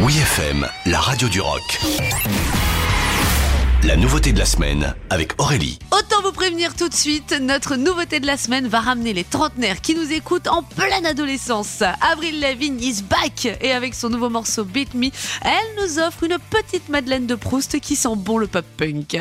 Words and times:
Oui 0.00 0.16
FM, 0.16 0.64
la 0.86 1.00
radio 1.00 1.28
du 1.28 1.40
rock. 1.40 1.80
La 3.82 3.96
nouveauté 3.96 4.32
de 4.32 4.38
la 4.38 4.44
semaine 4.44 4.94
avec 5.10 5.32
Aurélie. 5.40 5.80
Autant 5.90 6.22
vous 6.22 6.30
prévenir 6.30 6.76
tout 6.76 6.88
de 6.88 6.94
suite, 6.94 7.34
notre 7.40 7.74
nouveauté 7.74 8.20
de 8.20 8.26
la 8.26 8.36
semaine 8.36 8.68
va 8.68 8.78
ramener 8.78 9.12
les 9.12 9.24
trentenaires 9.24 9.80
qui 9.80 9.96
nous 9.96 10.12
écoutent 10.12 10.46
en 10.46 10.62
pleine 10.62 11.04
adolescence. 11.04 11.82
Avril 12.12 12.38
Lavigne 12.38 12.80
is 12.80 13.02
back 13.02 13.48
et 13.60 13.72
avec 13.72 13.94
son 13.94 14.08
nouveau 14.08 14.30
morceau 14.30 14.62
Beat 14.62 14.94
Me, 14.94 15.08
elle 15.42 15.82
nous 15.82 15.98
offre 15.98 16.22
une 16.22 16.36
petite 16.48 16.88
Madeleine 16.88 17.26
de 17.26 17.34
Proust 17.34 17.80
qui 17.80 17.96
sent 17.96 18.14
bon 18.14 18.38
le 18.38 18.46
pop 18.46 18.64
punk. 18.76 19.18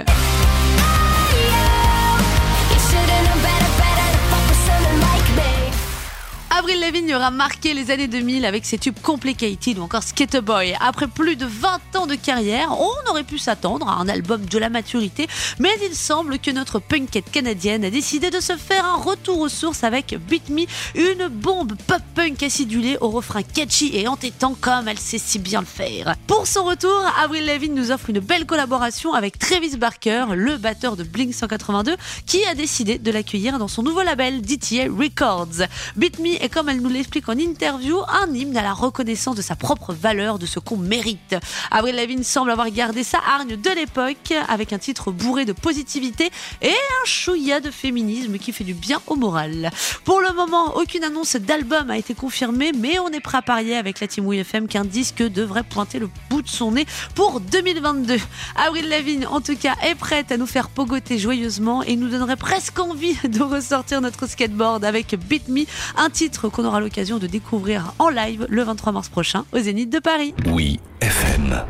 Avril 6.67 6.81
Lavigne 6.81 7.15
aura 7.15 7.31
marqué 7.31 7.73
les 7.73 7.91
années 7.91 8.09
2000 8.09 8.43
avec 8.43 8.65
ses 8.65 8.77
tubes 8.77 8.99
Complicated 9.01 9.79
ou 9.79 9.83
encore 9.83 10.03
Skater 10.03 10.41
Boy. 10.41 10.75
Après 10.81 11.07
plus 11.07 11.37
de 11.37 11.45
20 11.45 11.95
ans 11.95 12.07
de 12.07 12.15
carrière, 12.15 12.77
on 12.77 13.09
aurait 13.09 13.23
pu 13.23 13.37
s'attendre 13.37 13.87
à 13.87 13.93
un 14.01 14.09
album 14.09 14.43
de 14.43 14.57
la 14.57 14.67
maturité, 14.67 15.27
mais 15.59 15.69
il 15.89 15.95
semble 15.95 16.39
que 16.39 16.51
notre 16.51 16.79
punkette 16.79 17.31
canadienne 17.31 17.85
a 17.85 17.89
décidé 17.89 18.31
de 18.31 18.41
se 18.41 18.57
faire 18.57 18.83
un 18.83 18.97
retour 18.97 19.39
aux 19.39 19.47
sources 19.47 19.85
avec 19.85 20.17
Beat 20.27 20.49
Me, 20.49 20.65
une 20.95 21.29
bombe 21.29 21.77
pop-punk 21.87 22.43
acidulée 22.43 22.97
au 22.99 23.11
refrain 23.11 23.43
catchy 23.43 23.91
et 23.93 24.09
entêtant 24.09 24.53
comme 24.59 24.89
elle 24.89 24.99
sait 24.99 25.19
si 25.19 25.39
bien 25.39 25.61
le 25.61 25.65
faire. 25.65 26.15
Pour 26.27 26.47
son 26.47 26.65
retour, 26.65 26.99
Avril 27.23 27.45
Lavigne 27.45 27.75
nous 27.75 27.91
offre 27.91 28.09
une 28.09 28.19
belle 28.19 28.45
collaboration 28.45 29.13
avec 29.13 29.39
Travis 29.39 29.77
Barker, 29.77 30.25
le 30.35 30.57
batteur 30.57 30.97
de 30.97 31.05
Blink 31.05 31.33
182, 31.33 31.95
qui 32.25 32.43
a 32.43 32.55
décidé 32.55 32.99
de 32.99 33.09
l'accueillir 33.09 33.57
dans 33.57 33.69
son 33.69 33.83
nouveau 33.83 34.03
label 34.03 34.41
DTA 34.41 34.87
Records. 34.91 35.65
Beat 35.95 36.19
Me 36.19 36.43
et 36.43 36.56
comme 36.57 36.69
elle 36.69 36.81
nous 36.81 36.89
l'explique 36.89 37.29
en 37.29 37.37
interview, 37.37 37.99
un 38.09 38.33
hymne 38.33 38.57
à 38.57 38.63
la 38.63 38.73
reconnaissance 38.73 39.35
de 39.35 39.43
sa 39.43 39.55
propre 39.55 39.93
valeur, 39.93 40.39
de 40.39 40.47
ce 40.47 40.57
qu'on 40.57 40.75
mérite. 40.75 41.35
Avril 41.69 41.93
Lavigne 41.93 42.23
semble 42.23 42.49
avoir 42.49 42.71
gardé 42.71 43.03
sa 43.03 43.19
hargne 43.19 43.57
de 43.57 43.69
l'époque 43.69 44.33
avec 44.49 44.73
un 44.73 44.79
titre 44.79 45.11
bourré 45.11 45.45
de 45.45 45.53
positivité 45.53 46.31
et 46.63 46.69
un 46.71 47.05
chouïa 47.05 47.59
de 47.59 47.69
féminisme 47.69 48.39
qui 48.39 48.53
fait 48.53 48.63
du 48.63 48.73
bien 48.73 48.99
au 49.05 49.15
moral. 49.15 49.69
Pour 50.03 50.19
le 50.19 50.33
moment, 50.33 50.75
aucune 50.77 51.03
annonce 51.03 51.35
d'album 51.35 51.91
a 51.91 51.97
été 51.99 52.15
confirmée, 52.15 52.71
mais 52.75 52.97
on 52.97 53.09
est 53.09 53.19
prêt 53.19 53.37
à 53.37 53.43
parier 53.43 53.75
avec 53.75 53.99
la 53.99 54.07
Team 54.07 54.33
FM 54.33 54.67
qu'un 54.67 54.83
disque 54.83 55.21
devrait 55.21 55.61
pointer 55.61 55.99
le 55.99 56.09
bout 56.31 56.41
de 56.41 56.49
son 56.49 56.71
nez 56.71 56.87
pour 57.13 57.39
2022. 57.39 58.17
Avril 58.55 58.89
Lavigne, 58.89 59.27
en 59.27 59.41
tout 59.41 59.55
cas, 59.55 59.75
est 59.83 59.93
prête 59.93 60.31
à 60.31 60.37
nous 60.37 60.47
faire 60.47 60.69
pogoter 60.69 61.19
joyeusement 61.19 61.83
et 61.83 61.95
nous 61.95 62.09
donnerait 62.09 62.35
presque 62.35 62.79
envie 62.79 63.15
de 63.27 63.43
ressortir 63.43 64.01
notre 64.01 64.27
skateboard 64.27 64.83
avec 64.83 65.15
Beat 65.29 65.49
Me, 65.49 65.65
un 65.97 66.09
titre 66.09 66.46
qu'on 66.49 66.65
aura 66.65 66.79
l'occasion 66.79 67.17
de 67.17 67.27
découvrir 67.27 67.93
en 67.99 68.09
live 68.09 68.45
le 68.49 68.63
23 68.63 68.93
mars 68.93 69.09
prochain 69.09 69.45
au 69.53 69.59
Zénith 69.59 69.89
de 69.89 69.99
Paris. 69.99 70.33
Oui 70.47 70.79
FM. 71.01 71.63